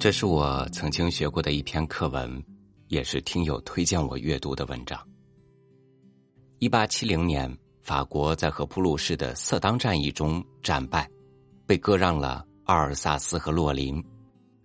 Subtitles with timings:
[0.00, 2.40] 这是我曾经学过的一篇课文，
[2.86, 4.96] 也是听友推荐我阅读的文章。
[6.60, 11.10] 一八七零年，法国在和普鲁士的色当战役中战败，
[11.66, 14.00] 被割让了阿尔萨斯和洛林。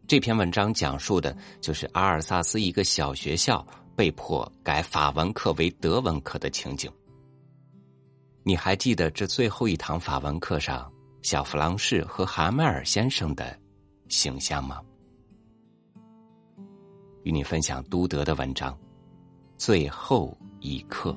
[0.07, 3.65] 这篇文章讲述的就是阿尔萨斯一个小学校
[3.95, 6.91] 被迫改法文课为德文课的情景。
[8.43, 13.57] 你还记得这最后一堂法文课上小弗朗士和哈梅尔先生的
[14.09, 14.79] 形象吗？
[17.23, 18.73] 与你分享都德的文章，
[19.57, 21.11] 《最后一刻》。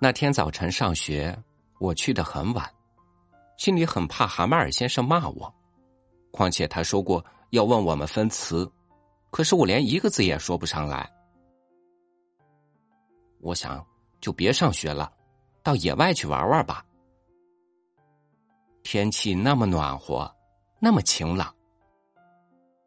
[0.00, 1.34] 那天早晨上学，
[1.78, 2.70] 我去的很晚，
[3.56, 5.54] 心里很怕蛤蟆尔先生骂我，
[6.30, 8.70] 况且他说过要问我们分词，
[9.30, 11.10] 可是我连一个字也说不上来。
[13.44, 13.86] 我想，
[14.22, 15.12] 就别上学了，
[15.62, 16.82] 到野外去玩玩吧。
[18.82, 20.34] 天气那么暖和，
[20.80, 21.54] 那么晴朗。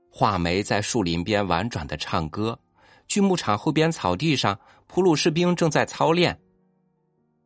[0.09, 2.59] 画眉在树林边婉转的唱歌，
[3.07, 6.35] 锯木厂后边草地上，普鲁士兵正在操练。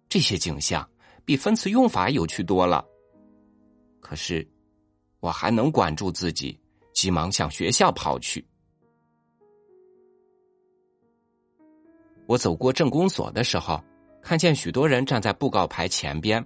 [0.08, 0.90] 这些景象
[1.26, 2.86] 比分词用法有趣多了。
[4.00, 4.50] 可是，
[5.20, 6.58] 我还能管住自己，
[6.94, 8.48] 急忙向学校跑去。
[12.32, 13.84] 我走过政工所的时候，
[14.22, 16.42] 看见许多人站在布告牌前边。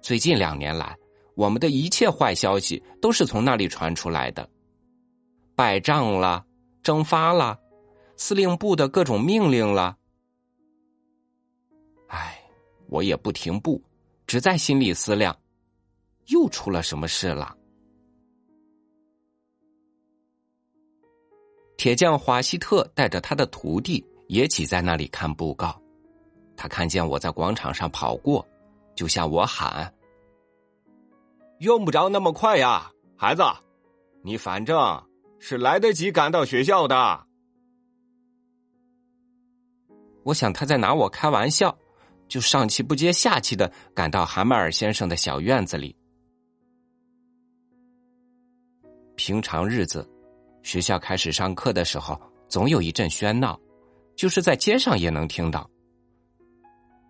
[0.00, 0.96] 最近两年来，
[1.34, 4.48] 我们的一切坏消息都是从那里传出来的：
[5.54, 6.46] 败仗了，
[6.82, 7.60] 蒸发了，
[8.16, 9.98] 司令部的各种命令了。
[12.06, 12.40] 唉，
[12.88, 13.82] 我也不停步，
[14.26, 15.38] 只在心里思量，
[16.28, 17.54] 又出了什么事了？
[21.76, 24.02] 铁匠华西特带着他的徒弟。
[24.28, 25.80] 也挤在那里看布告，
[26.56, 28.46] 他看见我在广场上跑过，
[28.94, 29.92] 就向我喊
[31.60, 33.42] ：“用不着那么快呀，孩子，
[34.22, 34.76] 你反正
[35.38, 37.26] 是来得及赶到学校的。”
[40.24, 41.76] 我想他在拿我开玩笑，
[42.26, 45.94] 就上气不接下气的赶到韩麦尔先生的小院子里。
[49.14, 50.08] 平常日子，
[50.62, 53.58] 学校开始上课的时候，总有一阵喧闹。
[54.16, 55.68] 就是在街上也能听到，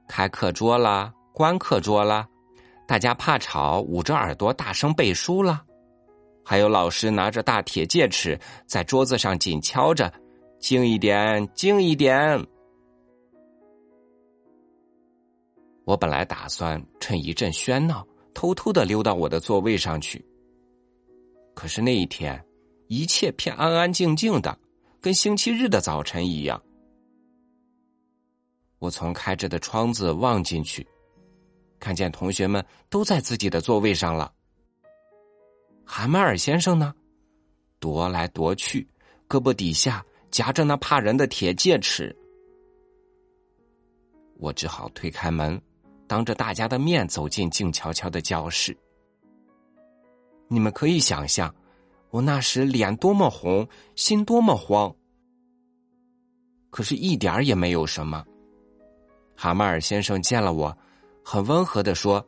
[0.09, 2.27] 开课桌啦，关课桌啦，
[2.87, 5.65] 大家怕吵，捂着耳朵大声背书啦，
[6.45, 10.13] 还有老师拿着大铁戒尺在桌子上紧敲着
[10.59, 12.45] ：“静一点，静一点。”
[15.87, 20.25] 我本来打算趁一阵喧闹，偷偷的溜到我的座位上去。
[21.55, 22.45] 可是那一天，
[22.89, 24.59] 一切偏安安静静的，
[25.01, 26.61] 跟星期日的早晨一样。
[28.79, 30.87] 我从开着的窗子望进去，
[31.81, 34.33] 看见同学们都在自己的座位上了。
[35.85, 36.95] 韩麦尔先生呢，
[37.81, 38.87] 踱来踱去，
[39.29, 42.15] 胳膊底下夹着那怕人的铁戒尺。
[44.39, 45.61] 我只好推开门，
[46.07, 48.77] 当着大家的面走进静悄悄的教室。
[50.49, 51.53] 你们可以想象，
[52.11, 54.95] 我那时脸多么红，心多么慌。
[56.71, 58.25] 可是，一点儿也没有什么。
[59.37, 60.77] 哈马尔先生见了我，
[61.23, 62.27] 很温和的说：“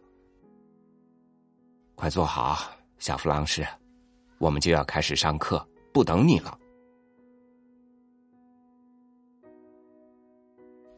[1.97, 3.67] 快坐好，小弗朗士，
[4.39, 6.57] 我们就要开始上课，不等你了。”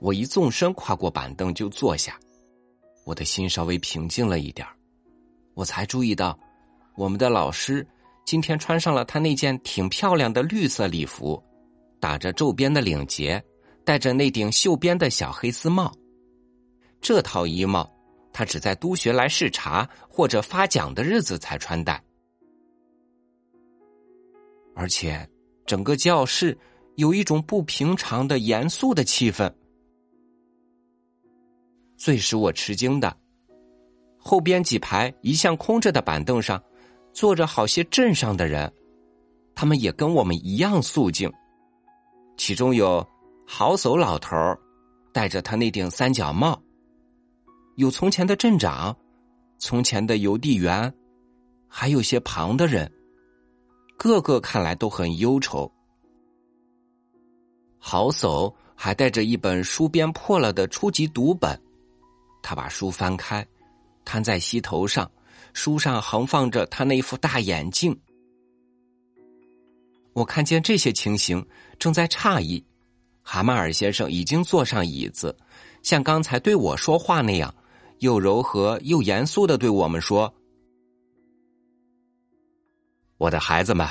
[0.01, 2.19] 我一纵身跨过板凳就坐下，
[3.05, 4.67] 我的心稍微平静了一点
[5.55, 6.37] 我才注意到，
[6.97, 7.87] 我们的老师
[8.25, 11.41] 今天穿上了他那件挺漂亮的绿色礼服，
[12.01, 13.43] 打着皱边的领结，
[13.85, 15.95] 戴着那顶绣边的小黑丝帽。
[17.01, 17.91] 这套衣帽，
[18.33, 22.03] 他只在督学来视察或者发奖的日子才穿戴，
[24.75, 25.29] 而且
[25.67, 26.57] 整个教室
[26.97, 29.53] 有一种不平常的严肃的气氛。
[31.97, 33.17] 最使我吃惊的，
[34.19, 36.63] 后边几排一向空着的板凳上，
[37.13, 38.73] 坐着好些镇上的人，
[39.55, 41.31] 他们也跟我们一样肃静，
[42.37, 43.07] 其中有
[43.47, 44.37] 好叟老头
[45.13, 46.61] 戴着他那顶三角帽。
[47.81, 48.95] 有从前的镇长，
[49.59, 50.93] 从前的邮递员，
[51.67, 52.93] 还有些旁的人，
[53.97, 55.73] 个个看来都很忧愁。
[57.79, 61.59] 好叟还带着一本书边破了的初级读本，
[62.43, 63.47] 他把书翻开，
[64.05, 65.11] 摊在膝头上，
[65.55, 67.99] 书上横放着他那副大眼镜。
[70.13, 71.43] 我看见这些情形，
[71.79, 72.63] 正在诧异。
[73.23, 75.35] 蛤蟆尔先生已经坐上椅子，
[75.83, 77.55] 像刚才对我说话那样，
[78.01, 80.35] 又柔和又严肃的对我们说
[83.19, 83.87] ：“我的孩子们，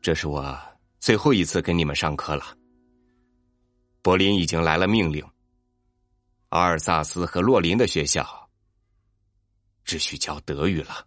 [0.00, 0.56] 这是我
[1.00, 2.56] 最后一次跟你们上课了。
[4.00, 5.24] 柏林已经来了命令，
[6.50, 8.26] 阿尔萨斯和洛林的学校
[9.84, 11.06] 只需教德语了。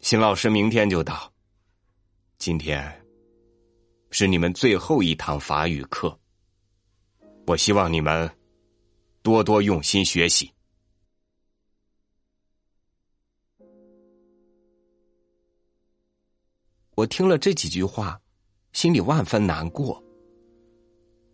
[0.00, 1.32] 新老师明天就到，
[2.38, 2.90] 今天。”
[4.16, 6.16] 是你们最后一堂法语课，
[7.48, 8.30] 我希望你们
[9.24, 10.52] 多多用心学习。
[16.94, 18.20] 我听了这几句话，
[18.74, 20.04] 心里万分难过。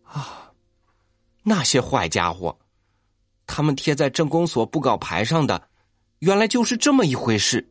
[0.05, 0.55] 啊，
[1.43, 2.57] 那些坏家伙，
[3.45, 5.69] 他们贴在镇公所布告牌上的，
[6.21, 7.69] 原来就是这么一回事。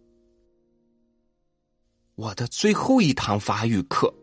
[2.15, 4.13] 我的最后一堂法语课。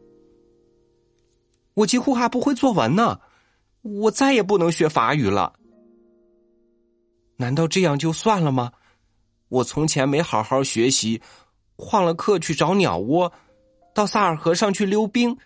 [1.72, 3.18] 我几乎还不会作文呢，
[3.80, 5.58] 我再也不能学法语了。
[7.36, 8.72] 难道这样就算了吗？
[9.48, 11.22] 我从前没好好学习，
[11.76, 13.32] 旷了课去找鸟窝，
[13.94, 15.36] 到萨尔河上去溜冰。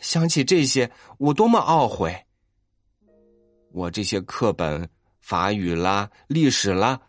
[0.00, 2.26] 想起这些，我多么懊悔！
[3.72, 4.88] 我这些课本，
[5.20, 7.00] 法语啦，历史啦，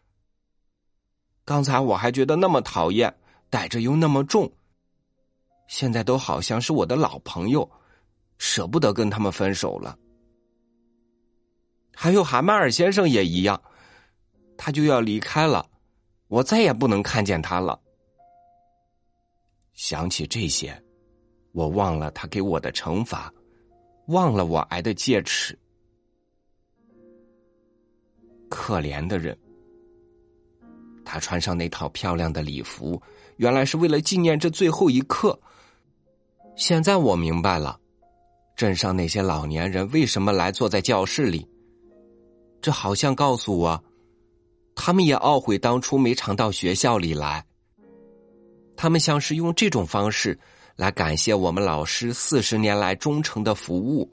[1.43, 3.13] 刚才我还觉得那么讨厌，
[3.49, 4.51] 带着又那么重，
[5.67, 7.69] 现在都好像是我的老朋友。
[8.37, 9.97] 舍不得跟他们分手了，
[12.01, 13.61] 还有韩曼尔先生也一样，
[14.57, 15.69] 他就要离开了，
[16.29, 17.77] 我再也不能看见他了。
[19.73, 20.81] 想起这些，
[21.51, 23.29] 我忘了他给我的惩罚，
[24.07, 25.59] 忘了我挨的戒尺。
[28.49, 29.37] 可怜的人，
[31.03, 33.01] 他穿上那套漂亮的礼服，
[33.35, 35.37] 原来是为了纪念这最后一刻。
[36.55, 37.77] 现在我明白了。
[38.55, 41.45] 镇上那些老年人为什么来坐在教室里？
[42.61, 43.83] 这好像告诉我，
[44.75, 47.45] 他们也懊悔当初没常到学校里来。
[48.75, 50.39] 他们像是用这种方式
[50.75, 54.09] 来感谢我们老师四十年来忠诚的服务，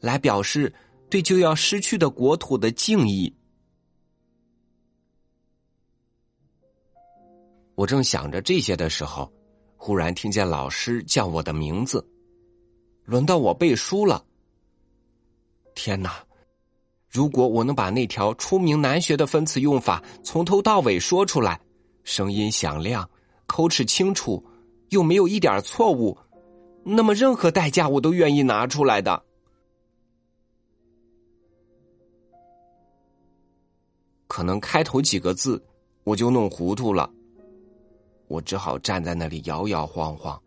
[0.00, 0.72] 来表示
[1.10, 3.34] 对就要失去的国土的敬意。
[7.74, 9.32] 我正想着这些的时候，
[9.76, 12.04] 忽然听见老师叫我的名字。
[13.04, 14.24] 轮到我背书了。
[15.74, 16.27] 天哪！
[17.18, 21.60] 如果我能把那条出名难学的分词用法从头到尾说出来，
[22.04, 23.10] 声音响亮，
[23.44, 24.40] 口齿清楚，
[24.90, 26.16] 又没有一点错误，
[26.84, 29.20] 那么任何代价我都愿意拿出来的。
[34.28, 35.60] 可能开头几个字
[36.04, 37.10] 我就弄糊涂了，
[38.28, 40.40] 我只好站在那里摇摇晃晃，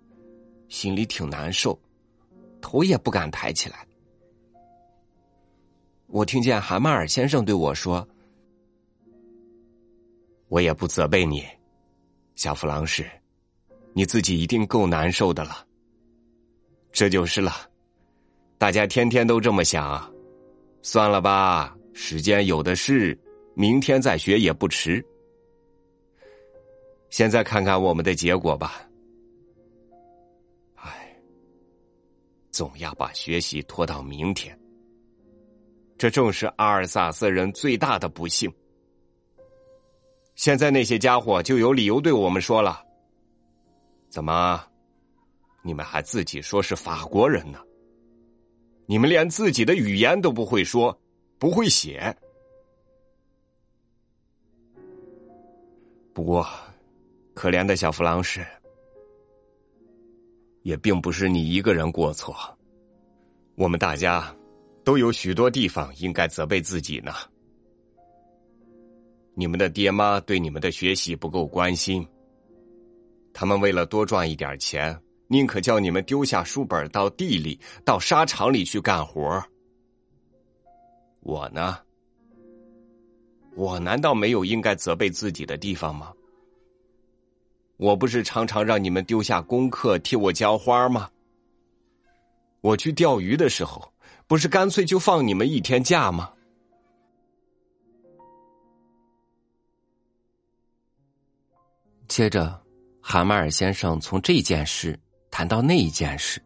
[0.70, 1.78] 心里挺难受。
[2.62, 3.86] 头也不敢抬起来。
[6.12, 8.06] 我听见韩马尔先生对我说
[10.50, 11.46] ：“我也不责备你，
[12.36, 13.10] 小弗朗士，
[13.94, 15.66] 你自己一定够难受的了。
[16.92, 17.54] 这就是了，
[18.58, 20.14] 大家天天都这么想，
[20.82, 23.18] 算了吧，时间有的是，
[23.54, 25.04] 明天再学也不迟。
[27.10, 28.86] 现在看看我们的结果吧。”
[32.52, 34.60] 总要把学习拖到明天，
[36.02, 38.52] 这正是阿尔萨斯人最大的不幸。
[40.34, 42.84] 现在那些家伙就有理由对我们说了
[44.10, 44.60] ：“怎么，
[45.62, 47.60] 你们还自己说是法国人呢？
[48.88, 51.00] 你们连自己的语言都不会说，
[51.38, 52.18] 不会写。”
[56.16, 56.50] 不过，
[57.36, 58.44] 可怜的小弗朗士。
[60.64, 62.36] 也并不是你一个人过错，
[63.54, 64.36] 我们大家
[64.84, 67.14] 都有许多地方应该责备自己呢。
[69.34, 72.06] 你们的爹妈对你们的学习不够关心，
[73.34, 79.42] 他们为了多赚一点钱，宁可叫你们丢下书本到地里、到沙场里去干活。
[81.22, 81.78] 我呢，
[83.56, 86.12] 我难道没有应该责备自己的地方吗？
[87.78, 91.10] 我不是常常让你们丢下功课替我浇花吗？
[92.60, 93.92] 我去钓鱼的时候，
[94.32, 96.32] 不是干脆就放你们一天假吗？
[102.08, 102.64] 接着，
[103.02, 104.98] 韩马尔先生从这件事
[105.30, 106.42] 谈到那一件事，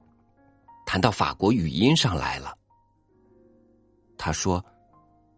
[0.84, 2.58] 谈到法国语音上来了。
[4.18, 4.66] 他说：“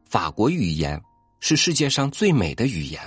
[0.07, 0.97] 法国语言
[1.41, 3.01] 是世界上最美的语言，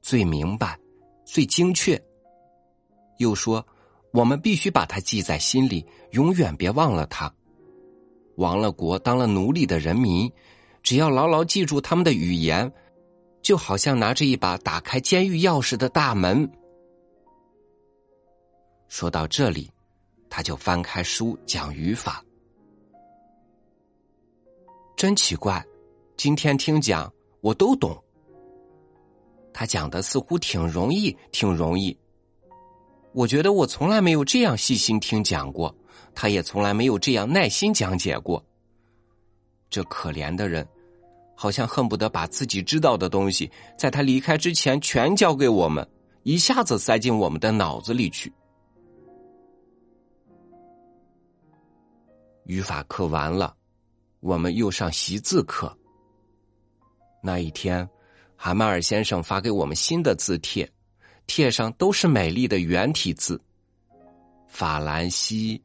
[0.00, 0.80] 最明白。”
[1.28, 2.02] 最精确。
[3.18, 3.62] 又说，
[4.14, 7.30] 我们必须把它记在心里，永远别忘了它。
[8.36, 10.30] 亡了国、当了奴隶的人民，
[10.82, 12.72] 只要牢牢记住他们的语言，
[13.42, 16.50] 就好像拿着一把打开监狱钥匙的大门。
[18.88, 19.70] 说到这里，
[20.30, 22.22] 他就翻开书讲语法。
[24.96, 25.64] 真奇怪，
[26.16, 28.00] 今天听讲我都懂。
[29.52, 31.96] 他讲的似乎挺容易，挺容易。
[33.12, 35.74] 我觉得我从来没有这样细心听讲过，
[36.16, 38.42] 他也从来没有这样耐心讲解过。
[39.68, 40.66] 这可怜的人，
[41.34, 45.86] 好像恨不得把自己知道的东西，在他离开之前全教给我们，
[46.22, 48.32] 一下子塞进我们的脑子里去。
[52.44, 53.54] 语法课完了，
[54.20, 55.76] 我们又上习字课。
[57.22, 57.86] 那一天，
[58.36, 60.68] 韩麦尔先生发给我们新的字帖。
[61.26, 63.40] 帖上都是美丽的圆体字，
[64.46, 65.60] 法兰西、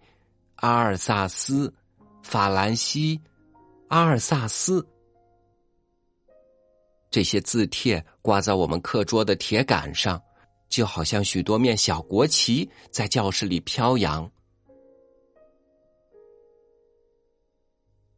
[0.62, 1.74] 阿尔萨斯、
[2.22, 3.20] 法兰西、
[3.88, 4.88] 阿尔萨斯。
[7.10, 10.22] 这些字帖挂在我们课桌的铁杆上，
[10.70, 14.30] 就好像许多面小国旗在教室里飘扬。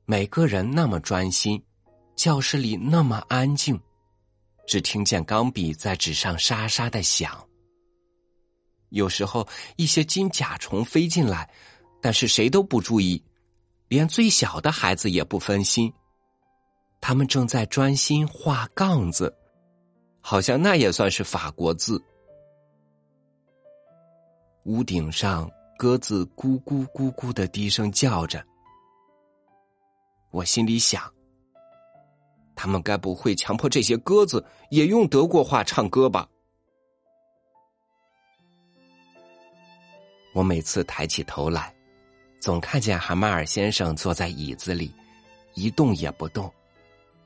[0.04, 1.64] 每个人那么专心，
[2.14, 3.80] 教室里那么安静。
[4.68, 7.48] 只听见钢笔在纸上沙沙的响。
[8.90, 9.48] 有时候
[9.78, 11.50] 一些金甲虫飞进来，
[12.04, 13.24] 但是谁都不注意，
[13.88, 15.94] 连最小的孩子也不分心。
[17.00, 19.34] 他们正在专心画杠子，
[20.20, 22.04] 好像那也算是法国字。
[24.66, 28.46] 屋顶上鸽子咕咕咕咕的低声叫着，
[30.32, 31.10] 我心里想。
[32.54, 36.28] 他们该不会强迫这些鸽子也用德国话唱歌吧？
[40.34, 41.74] 我每次抬起头来，
[42.44, 44.94] 总看见韩马尔先生坐在椅子里，
[45.54, 46.54] 一动也不动，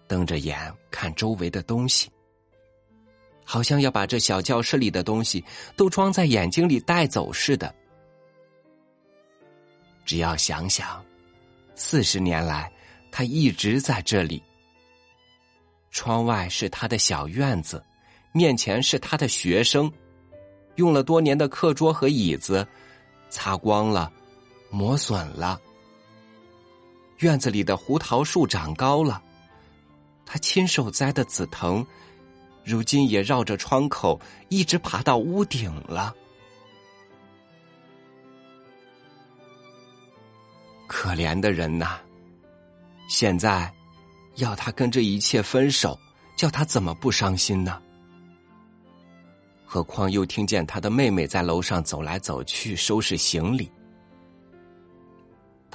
[0.07, 2.07] 瞪着眼看周围的东西，
[3.43, 5.43] 好像要把这小教室里的东西
[5.75, 7.73] 都装在眼睛里带走似的。
[10.05, 11.03] 只要想想，
[11.73, 12.71] 四十年来
[13.11, 14.39] 他一直在这里。
[15.89, 17.83] 窗外是他的小院子，
[18.33, 19.91] 面前是他的学生，
[20.75, 22.67] 用了多年的课桌和椅子，
[23.31, 24.13] 擦光了，
[24.69, 25.59] 磨损了。
[27.19, 29.21] 院子里的胡桃树长高了，
[30.25, 31.85] 他亲手栽的紫藤，
[32.63, 34.19] 如今也绕着窗口
[34.49, 36.15] 一直爬到屋顶了。
[40.87, 41.99] 可怜的人呐，
[43.09, 43.73] 现在。
[44.37, 45.99] 要他跟这一切分手，
[46.35, 47.81] 叫他怎么不伤心呢？
[49.65, 53.71] 何况又听见他的妹妹在楼上走来走去收拾行李，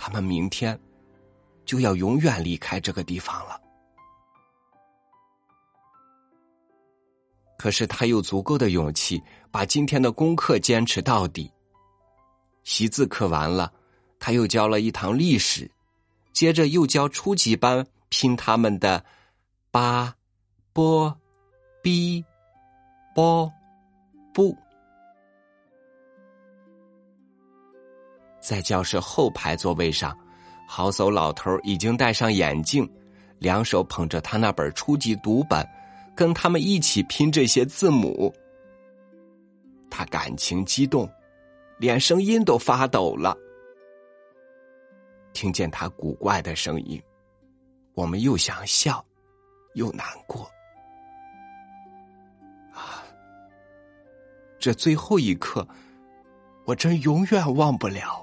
[0.04, 0.76] 他们明天
[1.64, 3.60] 就要永远离开这个地方了。
[7.56, 11.48] 可是他有足够的勇气把今天的功课坚持到底。
[12.64, 13.72] 习字课完了，
[14.18, 15.70] 他又教了一堂历史，
[16.32, 17.86] 接着又教初级班。
[18.08, 19.02] 拼他们的
[19.70, 20.14] 八、
[20.74, 21.16] 波、
[21.80, 22.22] b、
[23.14, 23.50] 波、
[24.34, 24.54] 不，
[28.52, 30.14] 在教室后排座位上，
[30.66, 32.86] 好叟老头已经戴上眼镜，
[33.38, 35.66] 两手捧着他那本初级读本，
[36.14, 38.30] 跟他们一起拼这些字母。
[39.88, 41.10] 他感情激动，
[41.78, 43.34] 连声音都发抖了。
[45.32, 47.02] 听见他古怪的声音。
[47.94, 49.02] 我们又想笑，
[49.76, 50.42] 又难过。
[52.74, 53.02] 啊，
[54.58, 55.66] 这最后一刻，
[56.66, 58.22] 我真永远忘不了。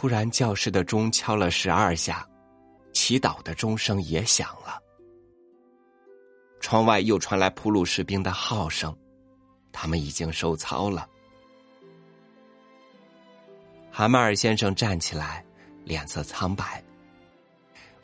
[0.00, 2.24] 突然，教室的钟敲了十二下，
[2.92, 4.80] 祈祷的钟声也响了。
[6.60, 8.96] 窗外又传来普鲁士兵的号声，
[9.72, 11.08] 他们已经收操了。
[13.90, 15.44] 韩麦尔先生站起来，
[15.82, 16.80] 脸色苍白。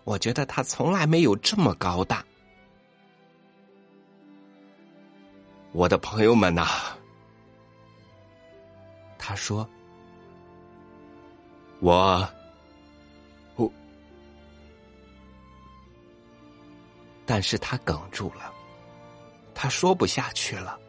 [0.03, 2.25] 我觉得他从来没有这么高大。
[5.71, 6.67] 我的朋友们呐，
[9.17, 9.65] 他说
[11.85, 12.27] ：“我，
[13.57, 13.71] 我。”
[17.27, 18.53] 但是他哽住了，
[19.55, 20.81] 他说不下去了。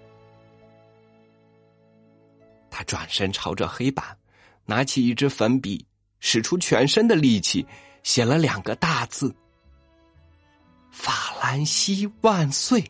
[2.69, 4.17] 他转身朝着黑板。
[4.67, 5.85] 拿起一支粉笔，
[6.19, 7.63] 使出全身的力气，
[8.01, 9.31] 写了两个大字
[10.89, 12.83] ：“法兰西万岁！”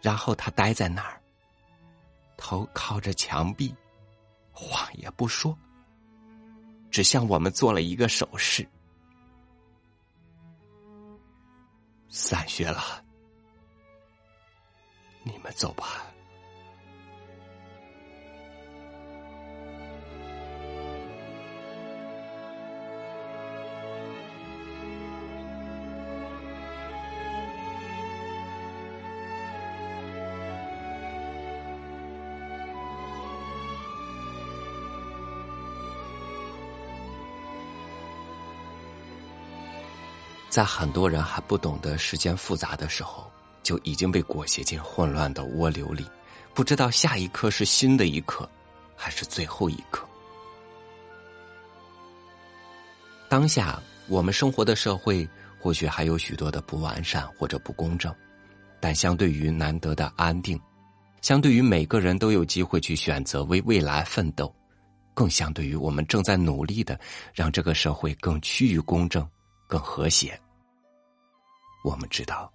[0.00, 1.19] 然后他呆在那儿，
[2.40, 3.72] 头靠着墙壁，
[4.50, 5.56] 话也不说，
[6.90, 8.66] 只向我们做了一个手势。
[12.08, 13.04] 散学了，
[15.22, 16.02] 你们走吧。
[40.50, 43.30] 在很多人还不懂得时间复杂的时候，
[43.62, 46.04] 就已经被裹挟进混乱的涡流里，
[46.52, 48.50] 不知道下一刻是新的一刻，
[48.96, 50.04] 还是最后一刻。
[53.28, 55.26] 当下我们生活的社会
[55.60, 58.12] 或许还有许多的不完善或者不公正，
[58.80, 60.60] 但相对于难得的安定，
[61.22, 64.52] 相对于每个人都有机会去选择为未来奋斗，
[65.14, 66.98] 更相对于我们正在努力的
[67.32, 69.24] 让这个社会更趋于公正。
[69.70, 70.38] 更和谐。
[71.84, 72.52] 我们知道，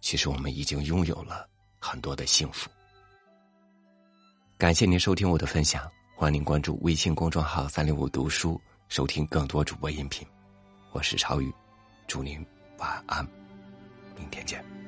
[0.00, 1.46] 其实我们已经拥有了
[1.80, 2.70] 很多的幸福。
[4.56, 10.24] 感谢您收听我的分享，欢迎您关注微信公众号“三六五读书”，收听更多主播音频。
[10.92, 11.52] 我是超宇，
[12.06, 12.46] 祝您
[12.78, 13.26] 晚安，
[14.16, 14.83] 明天见。